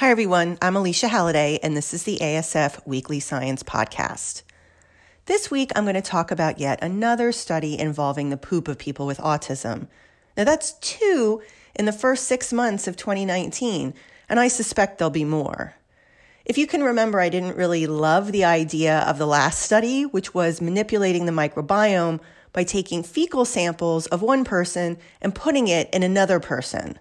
Hi, 0.00 0.10
everyone. 0.10 0.56
I'm 0.62 0.76
Alycia 0.76 1.10
Halladay, 1.10 1.58
and 1.62 1.76
this 1.76 1.92
is 1.92 2.04
the 2.04 2.16
ASF 2.22 2.86
Weekly 2.86 3.20
Science 3.20 3.62
Podcast. 3.62 4.44
This 5.26 5.50
week, 5.50 5.72
I'm 5.76 5.84
going 5.84 5.94
to 5.94 6.00
talk 6.00 6.30
about 6.30 6.58
yet 6.58 6.82
another 6.82 7.32
study 7.32 7.78
involving 7.78 8.30
the 8.30 8.38
poop 8.38 8.66
of 8.66 8.78
people 8.78 9.06
with 9.06 9.18
autism. 9.18 9.88
Now, 10.38 10.44
that's 10.44 10.72
two 10.80 11.42
in 11.74 11.84
the 11.84 11.92
first 11.92 12.24
six 12.24 12.50
months 12.50 12.88
of 12.88 12.96
2019, 12.96 13.92
and 14.30 14.40
I 14.40 14.48
suspect 14.48 14.96
there'll 14.96 15.10
be 15.10 15.26
more. 15.26 15.74
If 16.46 16.56
you 16.56 16.66
can 16.66 16.82
remember, 16.82 17.20
I 17.20 17.28
didn't 17.28 17.58
really 17.58 17.86
love 17.86 18.32
the 18.32 18.46
idea 18.46 19.00
of 19.00 19.18
the 19.18 19.26
last 19.26 19.60
study, 19.60 20.06
which 20.06 20.32
was 20.32 20.62
manipulating 20.62 21.26
the 21.26 21.32
microbiome 21.32 22.20
by 22.54 22.64
taking 22.64 23.02
fecal 23.02 23.44
samples 23.44 24.06
of 24.06 24.22
one 24.22 24.44
person 24.44 24.96
and 25.20 25.34
putting 25.34 25.68
it 25.68 25.90
in 25.92 26.02
another 26.02 26.40
person. 26.40 26.98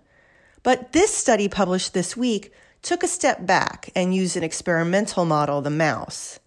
But 0.63 0.91
this 0.91 1.13
study 1.13 1.47
published 1.47 1.93
this 1.93 2.17
week 2.17 2.51
took 2.81 3.03
a 3.03 3.07
step 3.07 3.45
back 3.45 3.89
and 3.95 4.15
used 4.15 4.37
an 4.37 4.43
experimental 4.43 5.25
model, 5.25 5.61
the 5.61 5.69
mouse. 5.69 6.39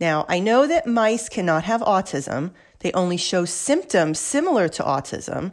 Now, 0.00 0.26
I 0.28 0.40
know 0.40 0.66
that 0.66 0.86
mice 0.86 1.28
cannot 1.28 1.64
have 1.64 1.80
autism, 1.82 2.52
they 2.80 2.92
only 2.92 3.16
show 3.16 3.44
symptoms 3.44 4.18
similar 4.18 4.68
to 4.68 4.82
autism, 4.82 5.52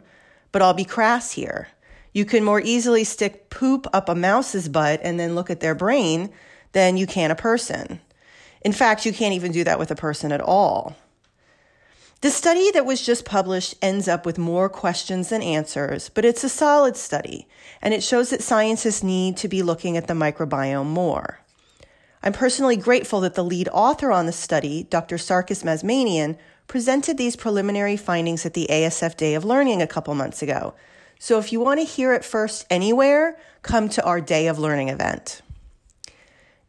but 0.50 0.62
I'll 0.62 0.74
be 0.74 0.84
crass 0.84 1.32
here. 1.32 1.68
You 2.12 2.24
can 2.24 2.42
more 2.42 2.60
easily 2.60 3.04
stick 3.04 3.50
poop 3.50 3.86
up 3.92 4.08
a 4.08 4.14
mouse's 4.16 4.68
butt 4.68 5.00
and 5.04 5.18
then 5.18 5.36
look 5.36 5.48
at 5.48 5.60
their 5.60 5.76
brain 5.76 6.30
than 6.72 6.96
you 6.96 7.06
can 7.06 7.30
a 7.30 7.36
person. 7.36 8.00
In 8.62 8.72
fact, 8.72 9.06
you 9.06 9.12
can't 9.12 9.34
even 9.34 9.52
do 9.52 9.64
that 9.64 9.78
with 9.78 9.90
a 9.90 9.96
person 9.96 10.32
at 10.32 10.40
all. 10.40 10.96
The 12.22 12.30
study 12.30 12.70
that 12.72 12.84
was 12.84 13.00
just 13.00 13.24
published 13.24 13.76
ends 13.80 14.06
up 14.06 14.26
with 14.26 14.36
more 14.36 14.68
questions 14.68 15.30
than 15.30 15.42
answers, 15.42 16.10
but 16.10 16.26
it's 16.26 16.44
a 16.44 16.50
solid 16.50 16.98
study, 16.98 17.48
and 17.80 17.94
it 17.94 18.02
shows 18.02 18.28
that 18.28 18.42
scientists 18.42 19.02
need 19.02 19.38
to 19.38 19.48
be 19.48 19.62
looking 19.62 19.96
at 19.96 20.06
the 20.06 20.12
microbiome 20.12 20.84
more. 20.84 21.40
I'm 22.22 22.34
personally 22.34 22.76
grateful 22.76 23.20
that 23.20 23.36
the 23.36 23.44
lead 23.44 23.70
author 23.72 24.12
on 24.12 24.26
the 24.26 24.32
study, 24.32 24.82
Dr. 24.90 25.16
Sarkis 25.16 25.64
Mazmanian, 25.64 26.36
presented 26.66 27.16
these 27.16 27.36
preliminary 27.36 27.96
findings 27.96 28.44
at 28.44 28.52
the 28.52 28.66
ASF 28.68 29.16
Day 29.16 29.34
of 29.34 29.46
Learning 29.46 29.80
a 29.80 29.86
couple 29.86 30.14
months 30.14 30.42
ago. 30.42 30.74
So 31.18 31.38
if 31.38 31.52
you 31.52 31.60
want 31.60 31.80
to 31.80 31.86
hear 31.86 32.12
it 32.12 32.22
first 32.22 32.66
anywhere, 32.68 33.38
come 33.62 33.88
to 33.88 34.04
our 34.04 34.20
Day 34.20 34.46
of 34.46 34.58
Learning 34.58 34.90
event. 34.90 35.40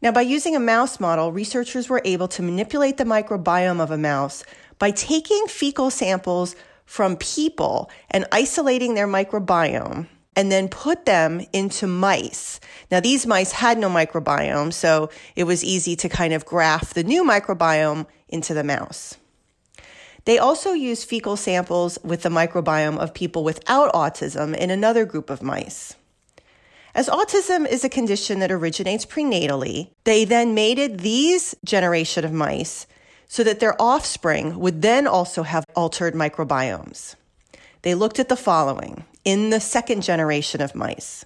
Now, 0.00 0.10
by 0.10 0.22
using 0.22 0.56
a 0.56 0.60
mouse 0.60 0.98
model, 0.98 1.30
researchers 1.30 1.88
were 1.88 2.02
able 2.04 2.26
to 2.28 2.42
manipulate 2.42 2.96
the 2.96 3.04
microbiome 3.04 3.80
of 3.80 3.92
a 3.92 3.98
mouse 3.98 4.44
by 4.78 4.90
taking 4.90 5.46
fecal 5.46 5.90
samples 5.90 6.56
from 6.84 7.16
people 7.16 7.90
and 8.10 8.26
isolating 8.32 8.94
their 8.94 9.08
microbiome 9.08 10.06
and 10.34 10.50
then 10.50 10.68
put 10.68 11.04
them 11.04 11.44
into 11.52 11.86
mice. 11.86 12.60
Now, 12.90 13.00
these 13.00 13.26
mice 13.26 13.52
had 13.52 13.78
no 13.78 13.88
microbiome, 13.88 14.72
so 14.72 15.10
it 15.36 15.44
was 15.44 15.64
easy 15.64 15.96
to 15.96 16.08
kind 16.08 16.32
of 16.32 16.46
graft 16.46 16.94
the 16.94 17.04
new 17.04 17.24
microbiome 17.24 18.06
into 18.28 18.54
the 18.54 18.64
mouse. 18.64 19.16
They 20.24 20.38
also 20.38 20.72
used 20.72 21.08
fecal 21.08 21.36
samples 21.36 21.98
with 22.04 22.22
the 22.22 22.28
microbiome 22.28 22.98
of 22.98 23.12
people 23.12 23.44
without 23.44 23.92
autism 23.92 24.56
in 24.56 24.70
another 24.70 25.04
group 25.04 25.30
of 25.30 25.42
mice. 25.42 25.96
As 26.94 27.08
autism 27.08 27.66
is 27.66 27.84
a 27.84 27.88
condition 27.88 28.38
that 28.40 28.52
originates 28.52 29.06
prenatally, 29.06 29.90
they 30.04 30.24
then 30.24 30.54
mated 30.54 31.00
these 31.00 31.54
generation 31.64 32.24
of 32.24 32.32
mice 32.32 32.86
so 33.32 33.42
that 33.42 33.60
their 33.60 33.80
offspring 33.80 34.60
would 34.60 34.82
then 34.82 35.06
also 35.06 35.42
have 35.42 35.64
altered 35.74 36.12
microbiomes. 36.12 37.14
They 37.80 37.94
looked 37.94 38.18
at 38.18 38.28
the 38.28 38.36
following 38.36 39.06
in 39.24 39.48
the 39.48 39.58
second 39.58 40.02
generation 40.02 40.60
of 40.60 40.74
mice 40.74 41.24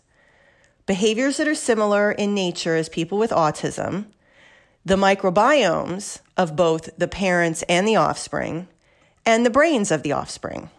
behaviors 0.87 1.37
that 1.39 1.49
are 1.49 1.55
similar 1.57 2.12
in 2.12 2.33
nature 2.33 2.77
as 2.77 2.89
people 2.89 3.19
with 3.19 3.33
autism, 3.33 4.05
the 4.84 4.95
microbiomes 4.95 6.21
of 6.37 6.55
both 6.55 6.97
the 6.97 7.09
parents 7.09 7.65
and 7.69 7.89
the 7.89 7.97
offspring, 7.97 8.69
and 9.25 9.45
the 9.45 9.50
brains 9.50 9.91
of 9.91 10.05
the 10.05 10.12
offspring. 10.12 10.71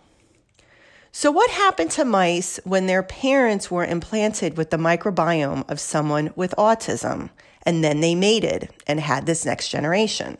So, 1.11 1.29
what 1.29 1.51
happened 1.51 1.91
to 1.91 2.05
mice 2.05 2.57
when 2.63 2.85
their 2.85 3.03
parents 3.03 3.69
were 3.69 3.83
implanted 3.83 4.55
with 4.55 4.69
the 4.69 4.77
microbiome 4.77 5.69
of 5.69 5.81
someone 5.81 6.31
with 6.37 6.55
autism 6.57 7.31
and 7.63 7.83
then 7.83 7.99
they 7.99 8.15
mated 8.15 8.69
and 8.87 9.01
had 9.01 9.25
this 9.25 9.45
next 9.45 9.67
generation? 9.67 10.37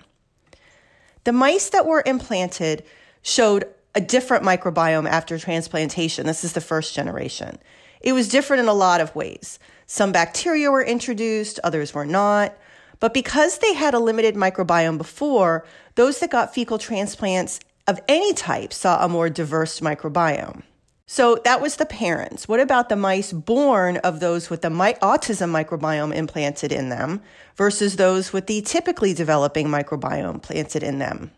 The 1.28 1.34
mice 1.34 1.72
that 1.72 1.86
were 1.86 2.04
implanted 2.06 2.86
showed 3.22 3.68
a 3.94 4.00
different 4.00 4.46
microbiome 4.46 5.10
after 5.10 5.38
transplantation. 5.38 6.26
This 6.26 6.46
is 6.46 6.54
the 6.54 6.62
first 6.62 6.96
generation. 6.96 7.58
It 8.00 8.14
was 8.14 8.30
different 8.30 8.62
in 8.62 8.70
a 8.70 8.74
lot 8.74 9.02
of 9.02 9.14
ways. 9.14 9.60
Some 9.88 10.14
bacteria 10.14 10.72
were 10.72 10.82
introduced, 10.82 11.60
others 11.66 11.94
were 11.94 12.06
not. 12.06 12.58
But 13.02 13.14
because 13.14 13.58
they 13.58 13.74
had 13.74 13.94
a 13.94 14.00
limited 14.00 14.36
microbiome 14.36 14.98
before, 14.98 15.66
those 15.96 16.20
that 16.20 16.32
got 16.32 16.54
fecal 16.54 16.78
transplants 16.78 17.59
of 17.88 18.00
any 18.08 18.32
type 18.32 18.72
saw 18.72 19.04
a 19.04 19.09
more 19.09 19.30
diverse 19.30 19.82
microbiome. 19.82 20.64
So 21.09 21.40
that 21.45 21.62
was 21.62 21.78
the 21.78 21.85
parents. 21.85 22.50
What 22.50 22.59
about 22.59 22.90
the 22.90 22.97
mice 22.97 23.31
born 23.31 23.95
of 23.97 24.19
those 24.19 24.50
with 24.50 24.62
the 24.62 24.69
autism 24.69 25.51
microbiome 25.51 26.13
implanted 26.13 26.73
in 26.73 26.90
them 26.90 27.22
versus 27.56 27.95
those 27.95 28.34
with 28.34 28.47
the 28.47 28.62
typically 28.62 29.13
developing 29.13 29.69
microbiome 29.69 30.41
planted 30.41 30.84
in 30.84 31.00
them? 31.00 31.31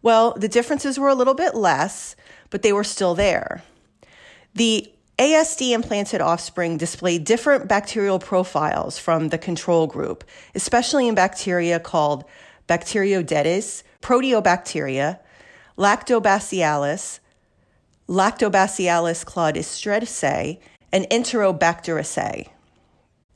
Well, 0.00 0.32
the 0.32 0.48
differences 0.48 0.98
were 0.98 1.08
a 1.08 1.14
little 1.14 1.34
bit 1.34 1.54
less, 1.54 2.16
but 2.48 2.62
they 2.62 2.72
were 2.72 2.84
still 2.84 3.14
there. 3.14 3.62
The 4.54 4.90
ASD 5.18 5.72
implanted 5.72 6.22
offspring 6.22 6.78
displayed 6.78 7.24
different 7.24 7.68
bacterial 7.68 8.18
profiles 8.18 8.98
from 8.98 9.28
the 9.28 9.38
control 9.38 9.86
group, 9.86 10.24
especially 10.54 11.08
in 11.08 11.14
bacteria 11.14 11.78
called 11.78 12.24
Bacteroidetes, 12.66 13.82
Proteobacteria, 14.00 15.18
Lactobacillus, 15.76 17.18
Lactobacillus 18.08 19.24
Clostridiaceae, 19.24 20.58
and 20.92 21.04
Enterobacteriaceae. 21.10 22.48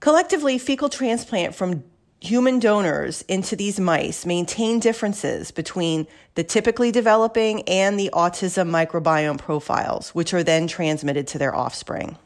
Collectively, 0.00 0.58
fecal 0.58 0.88
transplant 0.88 1.54
from 1.54 1.84
human 2.20 2.58
donors 2.58 3.22
into 3.22 3.56
these 3.56 3.78
mice 3.78 4.24
maintain 4.24 4.78
differences 4.78 5.50
between 5.50 6.06
the 6.34 6.44
typically 6.44 6.90
developing 6.90 7.62
and 7.68 7.98
the 7.98 8.10
autism 8.12 8.70
microbiome 8.70 9.38
profiles, 9.38 10.10
which 10.10 10.32
are 10.32 10.42
then 10.42 10.66
transmitted 10.66 11.26
to 11.26 11.38
their 11.38 11.54
offspring. 11.54 12.16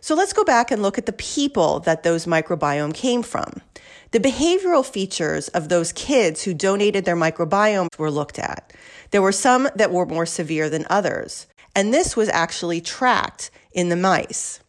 So 0.00 0.14
let's 0.14 0.34
go 0.34 0.44
back 0.44 0.70
and 0.70 0.82
look 0.82 0.98
at 0.98 1.06
the 1.06 1.12
people 1.12 1.80
that 1.80 2.02
those 2.02 2.26
microbiome 2.26 2.92
came 2.92 3.22
from. 3.22 3.62
The 4.10 4.20
behavioral 4.20 4.84
features 4.84 5.48
of 5.48 5.68
those 5.68 5.92
kids 5.92 6.42
who 6.42 6.52
donated 6.52 7.04
their 7.04 7.16
microbiome 7.16 7.88
were 7.98 8.10
looked 8.10 8.38
at. 8.38 8.72
There 9.12 9.22
were 9.22 9.32
some 9.32 9.68
that 9.76 9.90
were 9.90 10.04
more 10.04 10.26
severe 10.26 10.68
than 10.68 10.86
others, 10.90 11.46
and 11.74 11.92
this 11.92 12.16
was 12.16 12.28
actually 12.28 12.80
tracked 12.80 13.50
in 13.72 13.88
the 13.88 13.96
mice. 13.96 14.60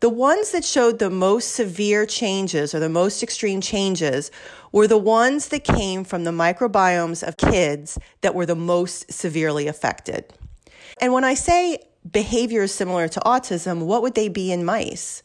The 0.00 0.08
ones 0.08 0.52
that 0.52 0.64
showed 0.64 1.00
the 1.00 1.10
most 1.10 1.52
severe 1.52 2.06
changes 2.06 2.72
or 2.72 2.78
the 2.78 2.88
most 2.88 3.22
extreme 3.22 3.60
changes 3.60 4.30
were 4.70 4.86
the 4.86 4.98
ones 4.98 5.48
that 5.48 5.64
came 5.64 6.04
from 6.04 6.22
the 6.22 6.30
microbiomes 6.30 7.26
of 7.26 7.36
kids 7.36 7.98
that 8.20 8.34
were 8.34 8.46
the 8.46 8.54
most 8.54 9.12
severely 9.12 9.66
affected. 9.66 10.32
And 11.00 11.12
when 11.12 11.24
I 11.24 11.34
say 11.34 11.78
behaviors 12.08 12.72
similar 12.72 13.08
to 13.08 13.20
autism, 13.20 13.86
what 13.86 14.02
would 14.02 14.14
they 14.14 14.28
be 14.28 14.52
in 14.52 14.64
mice? 14.64 15.24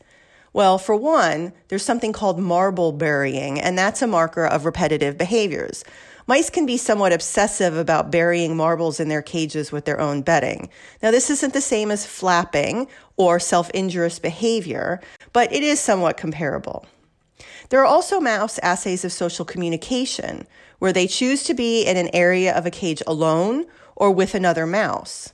Well, 0.53 0.77
for 0.77 0.95
one, 0.95 1.53
there's 1.67 1.83
something 1.83 2.13
called 2.13 2.39
marble 2.39 2.91
burying, 2.91 3.59
and 3.59 3.77
that's 3.77 4.01
a 4.01 4.07
marker 4.07 4.45
of 4.45 4.65
repetitive 4.65 5.17
behaviors. 5.17 5.83
Mice 6.25 6.49
can 6.49 6.65
be 6.65 6.77
somewhat 6.77 7.11
obsessive 7.11 7.75
about 7.75 8.09
burying 8.09 8.55
marbles 8.55 8.99
in 9.01 9.09
their 9.09 9.21
cages 9.21 9.73
with 9.73 9.83
their 9.83 9.99
own 9.99 10.21
bedding. 10.21 10.69
Now, 11.01 11.11
this 11.11 11.29
isn't 11.29 11.53
the 11.53 11.59
same 11.59 11.91
as 11.91 12.05
flapping 12.05 12.87
or 13.17 13.39
self 13.39 13.69
injurious 13.71 14.19
behavior, 14.19 15.01
but 15.33 15.51
it 15.51 15.63
is 15.63 15.81
somewhat 15.81 16.15
comparable. 16.15 16.85
There 17.69 17.81
are 17.81 17.85
also 17.85 18.21
mouse 18.21 18.57
assays 18.59 19.03
of 19.03 19.11
social 19.11 19.43
communication, 19.43 20.47
where 20.79 20.93
they 20.93 21.07
choose 21.07 21.43
to 21.43 21.53
be 21.53 21.83
in 21.83 21.97
an 21.97 22.09
area 22.13 22.55
of 22.55 22.65
a 22.65 22.71
cage 22.71 23.03
alone 23.05 23.65
or 23.95 24.09
with 24.11 24.33
another 24.33 24.65
mouse. 24.65 25.33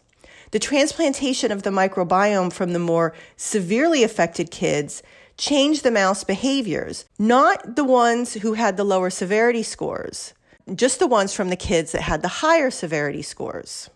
The 0.51 0.59
transplantation 0.59 1.51
of 1.51 1.61
the 1.61 1.69
microbiome 1.69 2.51
from 2.51 2.73
the 2.73 2.79
more 2.79 3.13
severely 3.37 4.01
affected 4.01 4.49
kids 4.49 5.03
changed 5.37 5.83
the 5.83 5.91
mouse 5.91 6.23
behaviors, 6.23 7.05
not 7.19 7.75
the 7.75 7.83
ones 7.83 8.33
who 8.33 8.53
had 8.53 8.75
the 8.75 8.83
lower 8.83 9.11
severity 9.11 9.61
scores 9.61 10.33
just 10.75 10.99
the 10.99 11.07
ones 11.07 11.33
from 11.33 11.49
the 11.49 11.55
kids 11.55 11.91
that 11.91 12.01
had 12.01 12.21
the 12.21 12.27
higher 12.27 12.71
severity 12.71 13.21
scores. 13.21 13.89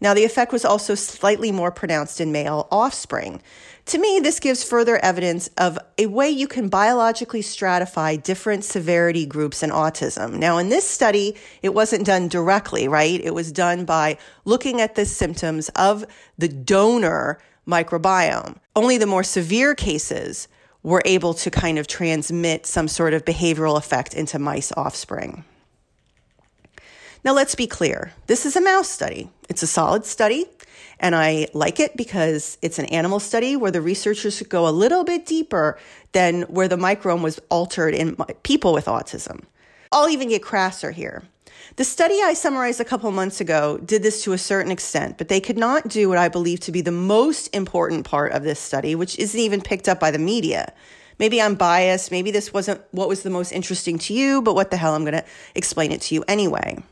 Now, 0.00 0.14
the 0.14 0.24
effect 0.24 0.52
was 0.52 0.64
also 0.64 0.94
slightly 0.94 1.52
more 1.52 1.70
pronounced 1.70 2.20
in 2.20 2.32
male 2.32 2.66
offspring. 2.70 3.42
To 3.86 3.98
me, 3.98 4.20
this 4.22 4.40
gives 4.40 4.64
further 4.64 4.96
evidence 5.04 5.50
of 5.58 5.78
a 5.98 6.06
way 6.06 6.30
you 6.30 6.48
can 6.48 6.68
biologically 6.68 7.42
stratify 7.42 8.22
different 8.22 8.64
severity 8.64 9.26
groups 9.26 9.62
in 9.62 9.70
autism. 9.70 10.38
Now, 10.38 10.56
in 10.58 10.70
this 10.70 10.88
study, 10.88 11.36
it 11.60 11.74
wasn't 11.74 12.06
done 12.06 12.28
directly, 12.28 12.88
right? 12.88 13.20
It 13.20 13.34
was 13.34 13.52
done 13.52 13.84
by 13.84 14.16
looking 14.46 14.80
at 14.80 14.94
the 14.94 15.04
symptoms 15.04 15.68
of 15.70 16.06
the 16.38 16.48
donor 16.48 17.38
microbiome. 17.66 18.56
Only 18.74 18.96
the 18.96 19.06
more 19.06 19.24
severe 19.24 19.74
cases 19.74 20.48
were 20.82 21.02
able 21.04 21.34
to 21.34 21.50
kind 21.50 21.78
of 21.78 21.86
transmit 21.86 22.64
some 22.64 22.88
sort 22.88 23.12
of 23.12 23.24
behavioral 23.26 23.76
effect 23.76 24.14
into 24.14 24.38
mice 24.38 24.72
offspring. 24.76 25.44
Now, 27.24 27.34
let's 27.34 27.54
be 27.54 27.66
clear 27.66 28.12
this 28.26 28.46
is 28.46 28.56
a 28.56 28.60
mouse 28.60 28.88
study, 28.88 29.30
it's 29.48 29.62
a 29.62 29.66
solid 29.66 30.04
study. 30.04 30.46
And 31.02 31.16
I 31.16 31.48
like 31.54 31.80
it 31.80 31.96
because 31.96 32.58
it's 32.60 32.78
an 32.78 32.84
animal 32.86 33.20
study 33.20 33.56
where 33.56 33.70
the 33.70 33.80
researchers 33.80 34.42
go 34.42 34.68
a 34.68 34.70
little 34.70 35.02
bit 35.02 35.24
deeper 35.24 35.78
than 36.12 36.42
where 36.42 36.68
the 36.68 36.76
microbe 36.76 37.22
was 37.22 37.40
altered 37.48 37.94
in 37.94 38.16
people 38.42 38.74
with 38.74 38.84
autism. 38.84 39.44
I'll 39.90 40.10
even 40.10 40.28
get 40.28 40.42
crasser 40.42 40.90
here. 40.90 41.22
The 41.76 41.84
study 41.84 42.20
I 42.22 42.34
summarized 42.34 42.80
a 42.80 42.84
couple 42.84 43.10
months 43.12 43.40
ago 43.40 43.78
did 43.78 44.02
this 44.02 44.22
to 44.24 44.34
a 44.34 44.38
certain 44.38 44.70
extent, 44.70 45.16
but 45.16 45.28
they 45.28 45.40
could 45.40 45.56
not 45.56 45.88
do 45.88 46.08
what 46.08 46.18
I 46.18 46.28
believe 46.28 46.60
to 46.60 46.72
be 46.72 46.82
the 46.82 46.92
most 46.92 47.54
important 47.54 48.04
part 48.04 48.32
of 48.32 48.42
this 48.42 48.60
study, 48.60 48.94
which 48.94 49.18
isn't 49.18 49.40
even 49.40 49.62
picked 49.62 49.88
up 49.88 50.00
by 50.00 50.10
the 50.10 50.18
media. 50.18 50.72
Maybe 51.18 51.40
I'm 51.40 51.54
biased. 51.54 52.10
Maybe 52.10 52.30
this 52.30 52.52
wasn't 52.52 52.80
what 52.90 53.08
was 53.08 53.22
the 53.22 53.30
most 53.30 53.52
interesting 53.52 53.98
to 54.00 54.14
you, 54.14 54.42
but 54.42 54.54
what 54.54 54.70
the 54.70 54.76
hell, 54.76 54.94
I'm 54.94 55.04
going 55.04 55.14
to 55.14 55.24
explain 55.54 55.92
it 55.92 56.02
to 56.02 56.14
you 56.14 56.24
anyway. 56.28 56.82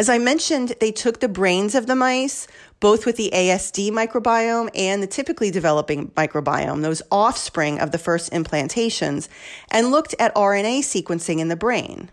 As 0.00 0.08
I 0.08 0.16
mentioned, 0.16 0.76
they 0.80 0.92
took 0.92 1.20
the 1.20 1.28
brains 1.28 1.74
of 1.74 1.86
the 1.86 1.94
mice, 1.94 2.46
both 2.80 3.04
with 3.04 3.18
the 3.18 3.28
ASD 3.34 3.90
microbiome 3.90 4.70
and 4.74 5.02
the 5.02 5.06
typically 5.06 5.50
developing 5.50 6.08
microbiome, 6.12 6.80
those 6.80 7.02
offspring 7.10 7.78
of 7.78 7.90
the 7.90 7.98
first 7.98 8.32
implantations, 8.32 9.28
and 9.70 9.90
looked 9.90 10.14
at 10.18 10.34
RNA 10.34 10.78
sequencing 10.78 11.38
in 11.38 11.48
the 11.48 11.54
brain. 11.54 12.08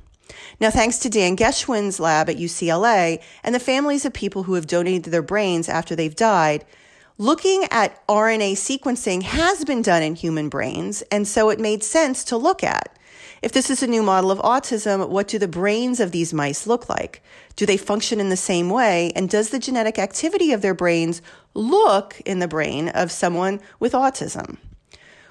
Now, 0.60 0.70
thanks 0.70 1.00
to 1.00 1.10
Dan 1.10 1.38
Geschwind's 1.38 1.98
lab 1.98 2.30
at 2.30 2.36
UCLA 2.36 3.24
and 3.42 3.56
the 3.56 3.58
families 3.58 4.04
of 4.04 4.12
people 4.12 4.44
who 4.44 4.56
have 4.56 4.68
donated 4.68 5.14
their 5.14 5.22
brains 5.22 5.70
after 5.70 5.96
they've 5.96 6.14
died, 6.14 6.66
looking 7.18 7.68
at 7.72 8.06
RNA 8.08 8.56
sequencing 8.56 9.22
has 9.22 9.64
been 9.64 9.82
done 9.82 10.04
in 10.04 10.16
human 10.16 10.50
brains, 10.50 11.04
and 11.04 11.26
so 11.26 11.50
it 11.50 11.58
made 11.58 11.86
sense 11.86 12.26
to 12.26 12.36
look 12.36 12.66
at. 12.66 12.97
If 13.48 13.54
this 13.54 13.70
is 13.70 13.82
a 13.82 13.88
new 13.88 14.04
model 14.04 14.30
of 14.30 14.40
autism, 14.40 15.08
what 15.08 15.30
do 15.30 15.40
the 15.40 15.48
brains 15.48 16.02
of 16.02 16.12
these 16.12 16.34
mice 16.34 16.68
look 16.68 16.90
like? 16.90 17.24
Do 17.56 17.66
they 17.66 17.78
function 17.78 18.20
in 18.20 18.28
the 18.28 18.36
same 18.36 18.70
way? 18.70 19.14
And 19.16 19.30
does 19.30 19.52
the 19.52 19.58
genetic 19.58 19.98
activity 19.98 20.52
of 20.52 20.62
their 20.62 20.74
brains 20.74 21.22
look 21.54 22.20
in 22.26 22.40
the 22.40 22.50
brain 22.50 22.90
of 22.90 23.10
someone 23.10 23.62
with 23.80 23.94
autism? 23.94 24.58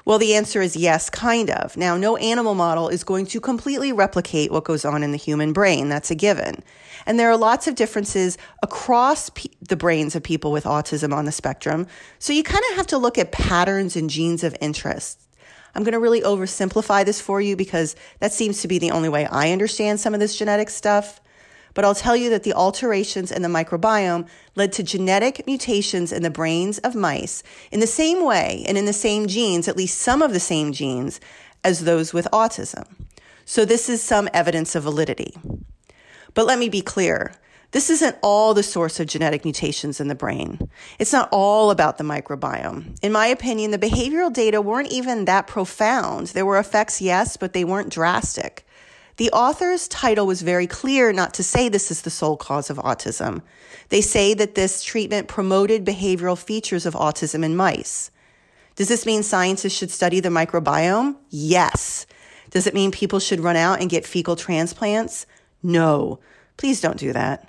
Well, 0.06 0.18
the 0.18 0.34
answer 0.34 0.62
is 0.62 0.76
yes, 0.76 1.10
kind 1.10 1.50
of. 1.50 1.76
Now, 1.76 1.98
no 1.98 2.16
animal 2.16 2.54
model 2.54 2.88
is 2.88 3.04
going 3.04 3.26
to 3.26 3.38
completely 3.38 3.92
replicate 3.92 4.50
what 4.50 4.64
goes 4.64 4.86
on 4.86 5.02
in 5.02 5.12
the 5.12 5.18
human 5.18 5.52
brain. 5.52 5.90
That's 5.90 6.10
a 6.10 6.14
given. 6.14 6.64
And 7.04 7.20
there 7.20 7.30
are 7.30 7.36
lots 7.36 7.68
of 7.68 7.74
differences 7.74 8.38
across 8.62 9.28
pe- 9.28 9.50
the 9.60 9.76
brains 9.76 10.16
of 10.16 10.22
people 10.22 10.52
with 10.52 10.64
autism 10.64 11.12
on 11.12 11.26
the 11.26 11.32
spectrum. 11.32 11.86
So 12.18 12.32
you 12.32 12.44
kind 12.44 12.64
of 12.70 12.76
have 12.76 12.86
to 12.86 12.96
look 12.96 13.18
at 13.18 13.30
patterns 13.30 13.94
and 13.94 14.08
genes 14.08 14.42
of 14.42 14.56
interest. 14.62 15.25
I'm 15.74 15.82
going 15.82 15.92
to 15.92 16.00
really 16.00 16.22
oversimplify 16.22 17.04
this 17.04 17.20
for 17.20 17.40
you 17.40 17.56
because 17.56 17.96
that 18.20 18.32
seems 18.32 18.62
to 18.62 18.68
be 18.68 18.78
the 18.78 18.90
only 18.90 19.08
way 19.08 19.26
I 19.26 19.52
understand 19.52 20.00
some 20.00 20.14
of 20.14 20.20
this 20.20 20.38
genetic 20.38 20.70
stuff 20.70 21.20
but 21.76 21.84
I'll 21.84 21.94
tell 21.94 22.16
you 22.16 22.30
that 22.30 22.42
the 22.42 22.54
alterations 22.54 23.30
in 23.30 23.42
the 23.42 23.50
microbiome 23.50 24.26
led 24.54 24.72
to 24.72 24.82
genetic 24.82 25.46
mutations 25.46 26.10
in 26.10 26.22
the 26.22 26.30
brains 26.30 26.78
of 26.78 26.94
mice 26.94 27.42
in 27.70 27.80
the 27.80 27.86
same 27.86 28.24
way 28.24 28.64
and 28.66 28.78
in 28.78 28.86
the 28.86 28.94
same 28.94 29.26
genes, 29.26 29.68
at 29.68 29.76
least 29.76 29.98
some 30.00 30.22
of 30.22 30.32
the 30.32 30.40
same 30.40 30.72
genes, 30.72 31.20
as 31.62 31.84
those 31.84 32.14
with 32.14 32.26
autism. 32.32 32.86
So 33.44 33.66
this 33.66 33.90
is 33.90 34.02
some 34.02 34.26
evidence 34.32 34.74
of 34.74 34.84
validity. 34.84 35.36
But 36.32 36.46
let 36.46 36.58
me 36.58 36.70
be 36.70 36.80
clear. 36.80 37.34
This 37.76 37.90
isn't 37.90 38.16
all 38.22 38.54
the 38.54 38.62
source 38.62 39.00
of 39.00 39.06
genetic 39.06 39.44
mutations 39.44 40.00
in 40.00 40.08
the 40.08 40.14
brain. 40.14 40.70
It's 40.98 41.12
not 41.12 41.28
all 41.30 41.70
about 41.70 41.98
the 41.98 42.04
microbiome. 42.04 42.98
In 43.02 43.12
my 43.12 43.26
opinion, 43.26 43.70
the 43.70 43.78
behavioral 43.78 44.32
data 44.32 44.62
weren't 44.62 44.90
even 44.90 45.26
that 45.26 45.46
profound. 45.46 46.28
There 46.28 46.46
were 46.46 46.58
effects, 46.58 47.02
yes, 47.02 47.36
but 47.36 47.52
they 47.52 47.64
weren't 47.64 47.92
drastic. 47.92 48.66
The 49.18 49.30
author's 49.30 49.88
title 49.88 50.26
was 50.26 50.40
very 50.40 50.66
clear 50.66 51.12
not 51.12 51.34
to 51.34 51.42
say 51.42 51.68
this 51.68 51.90
is 51.90 52.00
the 52.00 52.08
sole 52.08 52.38
cause 52.38 52.70
of 52.70 52.78
autism. 52.78 53.42
They 53.90 54.00
say 54.00 54.32
that 54.32 54.54
this 54.54 54.82
treatment 54.82 55.28
promoted 55.28 55.84
behavioral 55.84 56.42
features 56.42 56.86
of 56.86 56.94
autism 56.94 57.44
in 57.44 57.56
mice. 57.56 58.10
Does 58.76 58.88
this 58.88 59.04
mean 59.04 59.22
scientists 59.22 59.76
should 59.76 59.90
study 59.90 60.20
the 60.20 60.30
microbiome? 60.30 61.16
Yes. 61.28 62.06
Does 62.48 62.66
it 62.66 62.72
mean 62.72 62.90
people 62.90 63.18
should 63.18 63.40
run 63.40 63.56
out 63.56 63.82
and 63.82 63.90
get 63.90 64.06
fecal 64.06 64.34
transplants? 64.34 65.26
No. 65.62 66.20
Please 66.56 66.80
don't 66.80 66.96
do 66.96 67.12
that. 67.12 67.46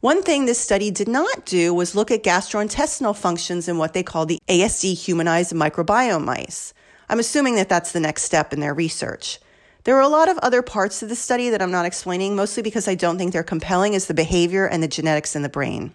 One 0.00 0.22
thing 0.22 0.44
this 0.44 0.60
study 0.60 0.90
did 0.90 1.08
not 1.08 1.46
do 1.46 1.72
was 1.72 1.94
look 1.94 2.10
at 2.10 2.22
gastrointestinal 2.22 3.16
functions 3.16 3.66
in 3.66 3.78
what 3.78 3.94
they 3.94 4.02
call 4.02 4.26
the 4.26 4.40
ASD 4.46 4.94
humanized 4.94 5.52
microbiome 5.52 6.24
mice. 6.24 6.74
I'm 7.08 7.18
assuming 7.18 7.54
that 7.54 7.70
that's 7.70 7.92
the 7.92 8.00
next 8.00 8.24
step 8.24 8.52
in 8.52 8.60
their 8.60 8.74
research. 8.74 9.38
There 9.84 9.96
are 9.96 10.02
a 10.02 10.08
lot 10.08 10.28
of 10.28 10.36
other 10.38 10.60
parts 10.60 11.00
to 11.00 11.06
the 11.06 11.16
study 11.16 11.48
that 11.48 11.62
I'm 11.62 11.70
not 11.70 11.86
explaining, 11.86 12.36
mostly 12.36 12.62
because 12.62 12.88
I 12.88 12.94
don't 12.94 13.16
think 13.16 13.32
they're 13.32 13.42
compelling 13.42 13.94
as 13.94 14.06
the 14.06 14.14
behavior 14.14 14.66
and 14.66 14.82
the 14.82 14.88
genetics 14.88 15.34
in 15.34 15.42
the 15.42 15.48
brain. 15.48 15.94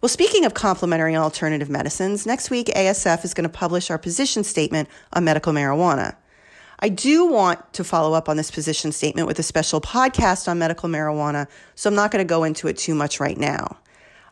Well, 0.00 0.08
speaking 0.08 0.44
of 0.44 0.54
complementary 0.54 1.12
and 1.12 1.22
alternative 1.22 1.68
medicines, 1.68 2.24
next 2.24 2.50
week 2.50 2.68
ASF 2.68 3.24
is 3.24 3.34
going 3.34 3.48
to 3.48 3.54
publish 3.54 3.90
our 3.90 3.98
position 3.98 4.44
statement 4.44 4.88
on 5.12 5.24
medical 5.24 5.52
marijuana. 5.52 6.14
I 6.82 6.88
do 6.88 7.26
want 7.26 7.74
to 7.74 7.84
follow 7.84 8.14
up 8.14 8.30
on 8.30 8.38
this 8.38 8.50
position 8.50 8.90
statement 8.90 9.28
with 9.28 9.38
a 9.38 9.42
special 9.42 9.82
podcast 9.82 10.48
on 10.48 10.58
medical 10.58 10.88
marijuana, 10.88 11.46
so 11.74 11.90
I'm 11.90 11.94
not 11.94 12.10
going 12.10 12.24
to 12.24 12.28
go 12.28 12.42
into 12.42 12.68
it 12.68 12.78
too 12.78 12.94
much 12.94 13.20
right 13.20 13.36
now. 13.36 13.76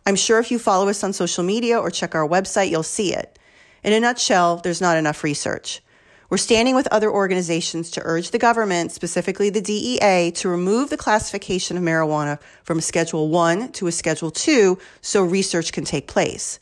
I'm 0.07 0.17
sure 0.17 0.39
if 0.39 0.51
you 0.51 0.59
follow 0.59 0.89
us 0.89 1.05
on 1.05 1.13
social 1.13 1.45
media 1.45 1.79
or 1.79 1.91
check 1.91 2.15
our 2.15 2.27
website, 2.27 2.71
you'll 2.71 2.83
see 2.83 3.13
it. 3.13 3.39
In 3.85 3.93
a 3.93 4.01
nutshell, 4.01 4.57
there's 4.57 4.81
not 4.81 4.97
enough 4.97 5.23
research. 5.23 5.83
We're 6.31 6.39
standing 6.39 6.75
with 6.75 6.87
other 6.89 7.11
organizations 7.11 7.91
to 7.93 8.03
urge 8.03 8.31
the 8.31 8.39
government, 8.39 8.93
specifically 8.93 9.51
the 9.51 9.61
DEA, 9.61 10.31
to 10.37 10.49
remove 10.49 10.89
the 10.89 10.97
classification 10.97 11.77
of 11.77 11.83
marijuana 11.83 12.41
from 12.65 12.79
a 12.79 12.83
Schedule 12.83 13.29
1 13.29 13.73
to 13.73 13.89
a 13.89 13.93
Schedule 13.93 14.31
2 14.31 14.79
so 15.03 15.23
research 15.23 15.73
can 15.73 15.85
take 15.85 16.07
place. 16.07 16.59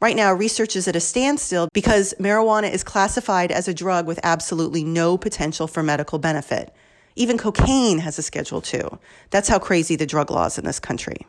Right 0.00 0.16
now, 0.16 0.32
research 0.32 0.76
is 0.76 0.88
at 0.88 0.96
a 0.96 1.00
standstill 1.00 1.68
because 1.74 2.14
marijuana 2.18 2.72
is 2.72 2.82
classified 2.82 3.52
as 3.52 3.68
a 3.68 3.74
drug 3.74 4.06
with 4.06 4.18
absolutely 4.22 4.82
no 4.82 5.18
potential 5.18 5.66
for 5.66 5.82
medical 5.82 6.18
benefit. 6.18 6.74
Even 7.16 7.36
cocaine 7.36 7.98
has 7.98 8.18
a 8.18 8.22
Schedule 8.22 8.62
2. 8.62 8.98
That's 9.28 9.48
how 9.48 9.58
crazy 9.58 9.96
the 9.96 10.06
drug 10.06 10.30
laws 10.30 10.56
in 10.56 10.64
this 10.64 10.80
country. 10.80 11.26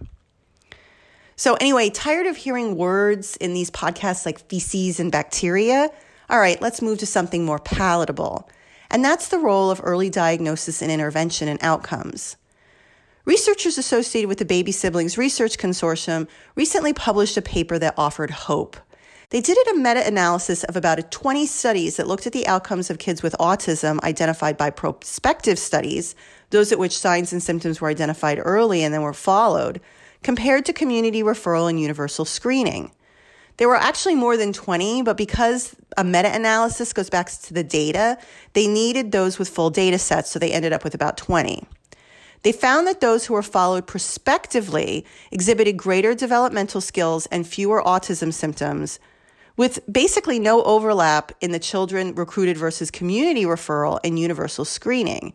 So, 1.35 1.55
anyway, 1.55 1.89
tired 1.89 2.27
of 2.27 2.37
hearing 2.37 2.77
words 2.77 3.35
in 3.37 3.53
these 3.53 3.71
podcasts 3.71 4.25
like 4.25 4.47
feces 4.47 5.01
and 5.01 5.11
bacteria? 5.11 5.89
All 6.29 6.39
right, 6.39 6.61
let's 6.61 6.81
move 6.81 6.99
to 6.99 7.05
something 7.05 7.43
more 7.43 7.59
palatable. 7.59 8.49
And 8.89 9.03
that's 9.03 9.27
the 9.27 9.39
role 9.39 9.69
of 9.69 9.81
early 9.83 10.09
diagnosis 10.09 10.81
and 10.81 10.91
intervention 10.91 11.49
and 11.49 11.61
outcomes. 11.61 12.37
Researchers 13.25 13.77
associated 13.77 14.27
with 14.27 14.39
the 14.39 14.45
Baby 14.45 14.71
Siblings 14.71 15.15
Research 15.15 15.57
Consortium 15.57 16.27
recently 16.55 16.91
published 16.91 17.37
a 17.37 17.41
paper 17.41 17.77
that 17.77 17.93
offered 17.95 18.31
hope. 18.31 18.75
They 19.29 19.41
did 19.41 19.57
it 19.57 19.75
a 19.75 19.77
meta 19.77 20.05
analysis 20.05 20.63
of 20.63 20.75
about 20.75 21.11
20 21.11 21.45
studies 21.45 21.97
that 21.97 22.07
looked 22.07 22.25
at 22.25 22.33
the 22.33 22.47
outcomes 22.47 22.89
of 22.89 22.97
kids 22.97 23.21
with 23.21 23.35
autism 23.39 24.01
identified 24.01 24.57
by 24.57 24.71
prospective 24.71 25.59
studies, 25.59 26.15
those 26.49 26.71
at 26.71 26.79
which 26.79 26.97
signs 26.97 27.31
and 27.31 27.43
symptoms 27.43 27.79
were 27.79 27.89
identified 27.89 28.41
early 28.43 28.83
and 28.83 28.91
then 28.91 29.03
were 29.03 29.13
followed, 29.13 29.79
compared 30.23 30.65
to 30.65 30.73
community 30.73 31.21
referral 31.21 31.69
and 31.69 31.79
universal 31.79 32.25
screening. 32.25 32.91
There 33.57 33.69
were 33.69 33.75
actually 33.75 34.15
more 34.15 34.35
than 34.35 34.51
20, 34.51 35.03
but 35.03 35.15
because 35.15 35.75
a 35.95 36.03
meta 36.03 36.33
analysis 36.33 36.91
goes 36.91 37.11
back 37.11 37.29
to 37.29 37.53
the 37.53 37.63
data, 37.63 38.17
they 38.53 38.65
needed 38.65 39.11
those 39.11 39.37
with 39.37 39.47
full 39.47 39.69
data 39.69 39.99
sets, 39.99 40.31
so 40.31 40.39
they 40.39 40.51
ended 40.51 40.73
up 40.73 40.83
with 40.83 40.95
about 40.95 41.17
20. 41.17 41.67
They 42.43 42.51
found 42.51 42.87
that 42.87 43.01
those 43.01 43.25
who 43.25 43.33
were 43.33 43.43
followed 43.43 43.85
prospectively 43.85 45.05
exhibited 45.31 45.77
greater 45.77 46.15
developmental 46.15 46.81
skills 46.81 47.27
and 47.27 47.45
fewer 47.45 47.81
autism 47.83 48.33
symptoms, 48.33 48.99
with 49.57 49.79
basically 49.91 50.39
no 50.39 50.63
overlap 50.63 51.31
in 51.39 51.51
the 51.51 51.59
children 51.59 52.15
recruited 52.15 52.57
versus 52.57 52.89
community 52.89 53.43
referral 53.43 53.99
and 54.03 54.17
universal 54.17 54.65
screening. 54.65 55.33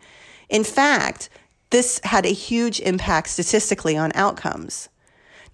In 0.49 0.65
fact, 0.65 1.29
this 1.71 2.01
had 2.05 2.27
a 2.27 2.33
huge 2.33 2.81
impact 2.81 3.29
statistically 3.29 3.97
on 3.97 4.13
outcomes. 4.15 4.89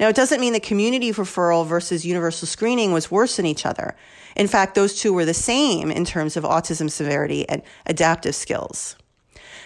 Now, 0.01 0.09
it 0.09 0.17
doesn't 0.17 0.41
mean 0.41 0.55
that 0.55 0.63
community 0.63 1.13
referral 1.13 1.67
versus 1.67 2.05
universal 2.05 2.49
screening 2.49 2.93
was 2.93 3.11
worse 3.11 3.37
than 3.37 3.47
each 3.47 3.67
other. 3.67 3.95
In 4.37 4.49
fact, 4.49 4.75
those 4.75 4.99
two 4.99 5.13
were 5.13 5.27
the 5.27 5.35
same 5.35 5.91
in 5.91 6.05
terms 6.05 6.37
of 6.37 6.45
autism 6.45 6.91
severity 6.91 7.47
and 7.49 7.63
adaptive 7.87 8.35
skills. 8.35 8.97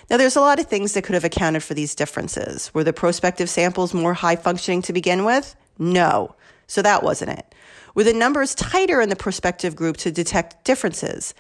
Now, 0.09 0.17
there's 0.17 0.37
a 0.37 0.41
lot 0.41 0.61
of 0.61 0.67
things 0.67 0.93
that 0.93 1.03
could 1.03 1.15
have 1.15 1.25
accounted 1.25 1.63
for 1.63 1.75
these 1.75 1.95
differences. 1.95 2.73
Were 2.73 2.85
the 2.85 2.93
prospective 2.93 3.51
samples 3.51 3.93
more 3.93 4.15
high 4.15 4.37
functioning 4.37 4.83
to 4.83 4.93
begin 4.93 5.25
with? 5.25 5.57
No. 5.79 6.37
So 6.67 6.83
that 6.83 7.03
wasn't 7.03 7.39
it. 7.39 7.55
Were 7.95 8.05
the 8.05 8.13
numbers 8.13 8.55
tighter 8.55 9.01
in 9.01 9.09
the 9.09 9.17
prospective 9.17 9.75
group 9.75 9.97
to 9.99 10.13
detect 10.13 10.65
differences? 10.65 11.35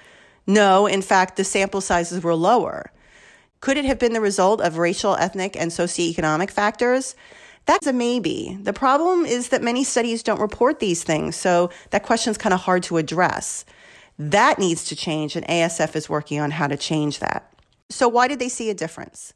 No. 0.46 0.86
In 0.86 1.02
fact, 1.02 1.36
the 1.36 1.44
sample 1.44 1.80
sizes 1.80 2.22
were 2.22 2.34
lower. 2.34 2.90
Could 3.60 3.76
it 3.76 3.84
have 3.84 3.98
been 3.98 4.12
the 4.12 4.20
result 4.20 4.60
of 4.60 4.78
racial, 4.78 5.16
ethnic, 5.16 5.56
and 5.56 5.70
socioeconomic 5.70 6.50
factors? 6.50 7.14
That's 7.66 7.86
a 7.86 7.92
maybe. 7.92 8.58
The 8.62 8.72
problem 8.72 9.26
is 9.26 9.48
that 9.48 9.62
many 9.62 9.82
studies 9.82 10.22
don't 10.22 10.40
report 10.40 10.78
these 10.78 11.02
things, 11.02 11.34
so 11.34 11.70
that 11.90 12.04
question 12.04 12.30
is 12.30 12.38
kind 12.38 12.54
of 12.54 12.60
hard 12.60 12.84
to 12.84 12.96
address. 12.96 13.64
That 14.18 14.58
needs 14.58 14.84
to 14.84 14.96
change, 14.96 15.36
and 15.36 15.46
ASF 15.46 15.96
is 15.96 16.08
working 16.08 16.38
on 16.38 16.52
how 16.52 16.68
to 16.68 16.76
change 16.76 17.18
that. 17.18 17.52
So, 17.88 18.08
why 18.08 18.28
did 18.28 18.38
they 18.38 18.48
see 18.48 18.70
a 18.70 18.74
difference? 18.74 19.32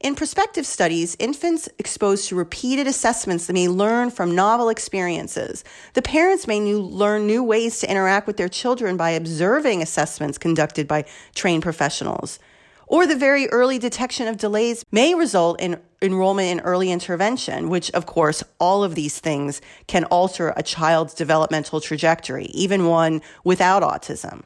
In 0.00 0.14
prospective 0.14 0.66
studies, 0.66 1.16
infants 1.18 1.68
exposed 1.78 2.28
to 2.28 2.34
repeated 2.34 2.86
assessments 2.86 3.48
may 3.48 3.68
learn 3.68 4.10
from 4.10 4.34
novel 4.34 4.68
experiences. 4.68 5.64
The 5.94 6.02
parents 6.02 6.46
may 6.46 6.60
new, 6.60 6.80
learn 6.80 7.26
new 7.26 7.42
ways 7.42 7.78
to 7.80 7.90
interact 7.90 8.26
with 8.26 8.36
their 8.36 8.48
children 8.48 8.96
by 8.96 9.10
observing 9.10 9.80
assessments 9.80 10.36
conducted 10.36 10.86
by 10.86 11.06
trained 11.34 11.62
professionals. 11.62 12.38
Or 12.86 13.06
the 13.06 13.16
very 13.16 13.48
early 13.48 13.78
detection 13.78 14.28
of 14.28 14.36
delays 14.36 14.84
may 14.92 15.14
result 15.14 15.58
in 15.60 15.80
enrollment 16.02 16.48
in 16.50 16.60
early 16.66 16.92
intervention, 16.92 17.70
which, 17.70 17.90
of 17.92 18.04
course, 18.04 18.44
all 18.58 18.84
of 18.84 18.94
these 18.94 19.20
things 19.20 19.62
can 19.86 20.04
alter 20.04 20.52
a 20.54 20.62
child's 20.62 21.14
developmental 21.14 21.80
trajectory, 21.80 22.46
even 22.46 22.86
one 22.86 23.22
without 23.42 23.82
autism. 23.82 24.42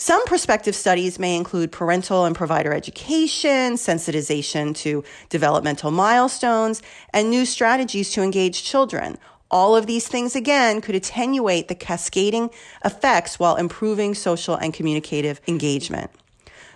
Some 0.00 0.24
prospective 0.26 0.76
studies 0.76 1.18
may 1.18 1.34
include 1.34 1.72
parental 1.72 2.24
and 2.24 2.36
provider 2.36 2.72
education, 2.72 3.74
sensitization 3.74 4.72
to 4.76 5.02
developmental 5.28 5.90
milestones, 5.90 6.82
and 7.12 7.28
new 7.28 7.44
strategies 7.44 8.12
to 8.12 8.22
engage 8.22 8.62
children. 8.62 9.18
All 9.50 9.74
of 9.74 9.86
these 9.86 10.06
things, 10.06 10.36
again, 10.36 10.80
could 10.80 10.94
attenuate 10.94 11.66
the 11.66 11.74
cascading 11.74 12.50
effects 12.84 13.40
while 13.40 13.56
improving 13.56 14.14
social 14.14 14.54
and 14.54 14.72
communicative 14.72 15.40
engagement. 15.48 16.12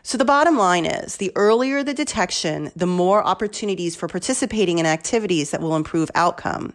So 0.02 0.18
the 0.18 0.24
bottom 0.24 0.58
line 0.58 0.84
is 0.84 1.18
the 1.18 1.30
earlier 1.36 1.84
the 1.84 1.94
detection, 1.94 2.72
the 2.74 2.86
more 2.86 3.24
opportunities 3.24 3.94
for 3.94 4.08
participating 4.08 4.80
in 4.80 4.86
activities 4.86 5.52
that 5.52 5.60
will 5.60 5.76
improve 5.76 6.10
outcome. 6.16 6.74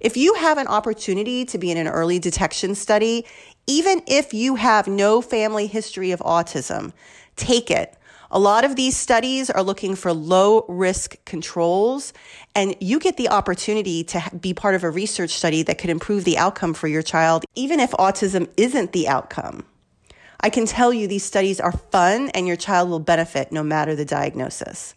If 0.00 0.16
you 0.16 0.34
have 0.34 0.58
an 0.58 0.68
opportunity 0.68 1.44
to 1.46 1.58
be 1.58 1.70
in 1.70 1.78
an 1.78 1.88
early 1.88 2.18
detection 2.18 2.74
study, 2.74 3.24
even 3.68 4.02
if 4.06 4.34
you 4.34 4.56
have 4.56 4.88
no 4.88 5.20
family 5.20 5.68
history 5.68 6.10
of 6.10 6.20
autism, 6.20 6.92
take 7.36 7.70
it. 7.70 7.94
A 8.30 8.38
lot 8.38 8.64
of 8.64 8.76
these 8.76 8.96
studies 8.96 9.48
are 9.48 9.62
looking 9.62 9.94
for 9.94 10.12
low 10.12 10.64
risk 10.68 11.22
controls, 11.24 12.12
and 12.54 12.74
you 12.80 12.98
get 12.98 13.16
the 13.16 13.28
opportunity 13.28 14.02
to 14.04 14.22
be 14.38 14.52
part 14.52 14.74
of 14.74 14.84
a 14.84 14.90
research 14.90 15.30
study 15.30 15.62
that 15.62 15.78
could 15.78 15.90
improve 15.90 16.24
the 16.24 16.36
outcome 16.36 16.74
for 16.74 16.88
your 16.88 17.02
child, 17.02 17.44
even 17.54 17.78
if 17.78 17.90
autism 17.92 18.50
isn't 18.56 18.92
the 18.92 19.06
outcome. 19.06 19.64
I 20.40 20.50
can 20.50 20.66
tell 20.66 20.92
you 20.92 21.06
these 21.06 21.24
studies 21.24 21.60
are 21.60 21.72
fun 21.72 22.30
and 22.30 22.46
your 22.46 22.56
child 22.56 22.90
will 22.90 23.00
benefit 23.00 23.50
no 23.50 23.62
matter 23.62 23.94
the 23.94 24.04
diagnosis. 24.04 24.94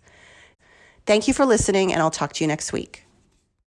Thank 1.06 1.28
you 1.28 1.34
for 1.34 1.46
listening, 1.46 1.92
and 1.92 2.02
I'll 2.02 2.12
talk 2.12 2.34
to 2.34 2.44
you 2.44 2.48
next 2.48 2.72
week. 2.72 3.06